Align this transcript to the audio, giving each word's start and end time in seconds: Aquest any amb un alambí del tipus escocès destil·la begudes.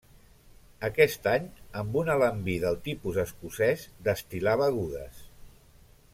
Aquest 0.87 1.29
any 1.31 1.45
amb 1.81 1.99
un 2.01 2.09
alambí 2.13 2.57
del 2.65 2.79
tipus 2.89 3.21
escocès 3.27 3.85
destil·la 4.09 4.57
begudes. 4.65 5.23